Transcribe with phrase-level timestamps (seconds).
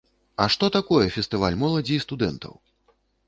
[0.43, 2.53] А што такое фестываль моладзі і студэнтаў?